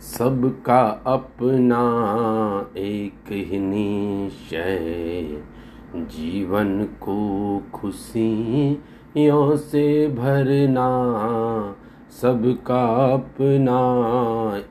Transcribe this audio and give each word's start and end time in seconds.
सबका 0.00 0.80
अपना 1.06 1.80
एक 2.76 3.32
ही 3.32 3.58
निश्चय 3.58 5.42
जीवन 5.96 6.84
को 6.84 7.16
खुशियों 7.74 9.56
से 9.56 10.08
भरना, 10.08 10.88
सबका 12.10 12.84
अपना 13.14 13.80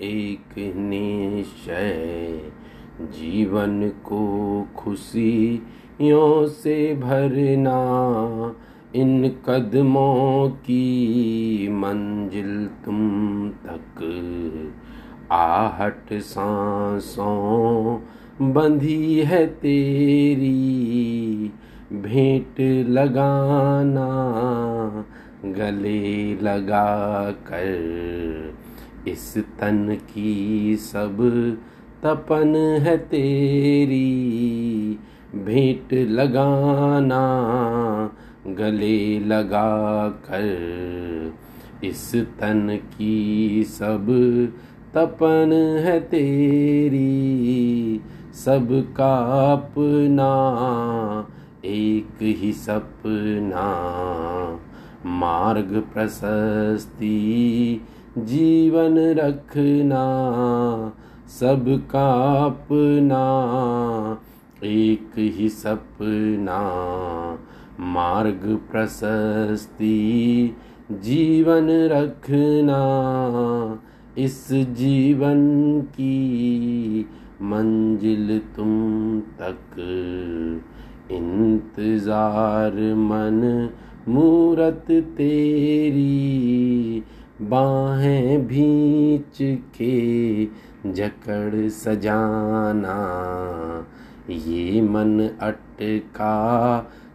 एक 0.00 0.74
निश्चय 0.76 2.40
जीवन 3.00 3.88
को 3.88 4.66
खुशियों 4.76 6.46
से 6.46 6.94
भरना, 6.94 7.80
इन 8.94 9.28
कदमों 9.46 10.48
की 10.48 11.68
मंजिल 11.72 12.66
तुम 12.84 12.98
तक 13.50 14.00
आहट 15.30 16.12
सांसों 16.12 17.98
बंधी 18.52 19.20
है 19.20 19.46
तेरी, 19.46 21.52
भेंट 21.92 22.86
लगाना 22.88 24.24
गले 25.44 26.34
लगा 26.34 27.30
कर। 27.30 28.54
इस 29.08 29.38
तन 29.38 29.98
की 30.14 30.76
सब 30.76 31.16
तपन 32.02 32.56
है 32.56 32.98
तेरी, 32.98 34.98
भेंट 35.34 35.92
लगाना 35.92 37.30
गले 38.46 39.20
लगा 39.20 40.08
कर। 40.08 41.32
इस 41.84 42.16
तन 42.16 42.80
की 42.98 43.64
सब 43.64 44.06
तपन 44.94 45.80
है 45.84 46.00
तेरी 46.00 47.08
सबका 48.34 49.16
अपना 49.52 50.32
एक 51.64 52.22
ही 52.22 52.52
सपना। 52.52 53.66
मार्ग 55.06 55.84
प्रशस्ति, 55.94 57.80
जीवन 58.18 58.98
रखना 58.98 60.04
सबका 61.28 62.34
अपना 62.44 63.24
एक 64.64 65.10
ही 65.18 65.48
सपना। 65.48 66.62
मार्ग 67.80 68.60
प्रशस्ति, 68.70 70.56
जीवन 70.92 71.68
रखना 71.70 72.80
इस 74.18 74.48
जीवन 74.52 75.40
की 75.80 77.06
मंजिल 77.42 78.38
तुम 78.56 79.20
तक। 79.20 79.76
इंतज़ार 81.10 82.72
मन 82.94 83.68
मूरत 84.08 84.84
तेरी, 84.90 86.04
बाहें 87.42 88.46
भींच 88.46 89.38
के 89.76 90.44
जकड़ 90.92 91.68
सजाना। 91.68 92.98
ये 94.30 94.82
मन 94.82 95.28
अटका 95.42 96.36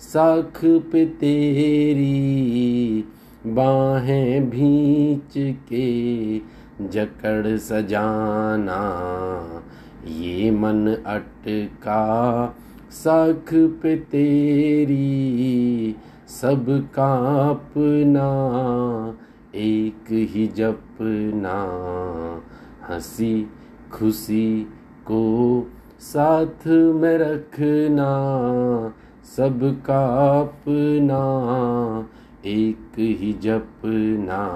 साख 0.00 0.60
पे 0.64 1.06
तेरी, 1.06 3.04
बाहें 3.46 4.50
भींच 4.50 5.34
के 5.68 5.90
जकड़ 6.88 7.56
सजाना, 7.56 8.80
ये 10.06 10.50
मन 10.50 11.02
अटका। 11.06 12.54
साख 12.90 13.54
पे 13.54 13.96
तेरी 13.96 15.96
सब 16.28 16.90
का 16.94 17.50
अपना 17.50 18.28
एक 19.54 20.04
ही 20.10 20.46
जपना। 20.46 21.54
हँसी 22.88 23.50
खुशी 23.92 24.66
को 25.06 25.66
साथ 26.00 26.66
में 26.66 27.18
रखना 27.18 28.10
सबका 29.24 30.40
अपना 30.40 31.22
एक 32.46 32.98
ही 32.98 33.32
जपना। 33.32 34.46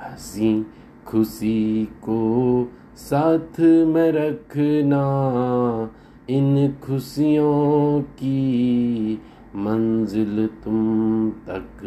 हँसी 0.00 0.66
खुशी 1.08 1.84
को 1.84 2.72
साथ 2.96 3.60
में 3.60 4.12
रखना, 4.12 5.90
इन 6.28 6.74
खुशियों 6.82 8.02
की 8.02 9.22
मंजिल 9.56 10.48
तुम 10.64 11.30
तक। 11.30 11.78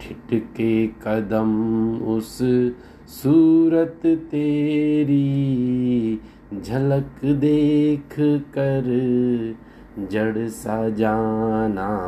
ठिठके 0.00 0.86
कदम 0.86 1.98
उस 1.98 2.38
सूरत 3.08 4.00
तेरी, 4.04 6.20
झलक 6.62 7.24
देख 7.24 8.44
कर 8.58 8.84
जड़ 10.10 10.48
सा 10.48 10.88
जाना। 10.88 12.02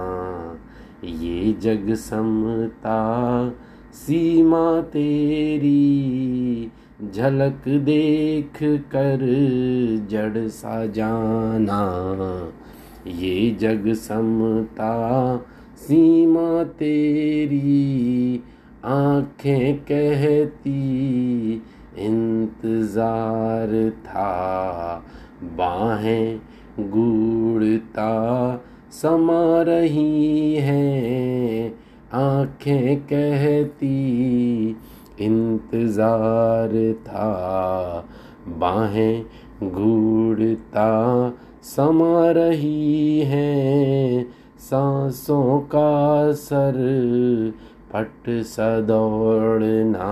ये 1.04 1.52
जग 1.52 1.94
समता 1.94 3.52
सीमा 3.94 4.80
तेरी, 4.80 6.70
झलक 7.14 7.62
देख 7.68 8.58
कर 8.62 9.18
जड़ 10.10 10.48
सा 10.48 10.86
जाना। 10.86 11.82
ये 13.06 13.50
जग 13.60 13.92
समता 13.92 14.92
सीमा 15.76 16.64
तेरी, 16.64 18.42
आँखें 18.84 19.76
कहती 19.78 21.52
इंतज़ार 21.98 23.90
था। 23.90 25.04
बाहें 25.42 26.40
गूढ़ता 26.80 28.10
समा 28.92 29.62
रही 29.62 30.54
हैं 30.54 31.87
आँखें 32.14 33.00
कहती, 33.00 33.96
इंतज़ार 35.20 36.70
था। 36.92 37.28
बाहें 38.48 39.24
गूढ़ता 39.62 40.88
समा 41.62 42.30
रही 42.30 43.20
हैं, 43.20 44.26
सांसों 44.60 45.60
का 45.60 46.32
सर 46.32 46.78
फट 47.92 48.28
सा 48.28 48.80
दौड़ना। 48.80 50.10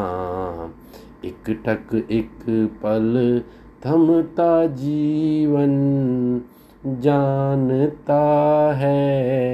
एक 1.25 1.51
टक 1.67 1.95
एक 2.11 2.45
पल 2.83 3.43
थमता 3.87 4.67
जीवन, 4.67 5.73
जानता 6.87 8.23
है 8.77 9.46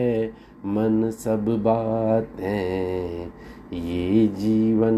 सब 1.12 1.44
बातें। 1.44 3.30
ये 3.72 4.28
जीवन 4.28 4.92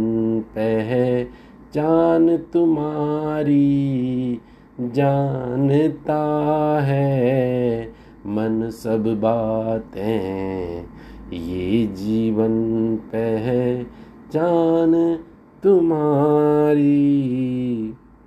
पहचान 0.58 2.36
तुम्हारी 2.36 4.40
जानता 4.80 6.82
है। 6.82 7.92
मन 8.26 8.70
सब 8.70 9.20
बातें। 9.20 10.86
ये 11.32 11.86
जीवन 11.86 12.96
पहचान 12.96 15.18
तुम्हारी 15.62 17.33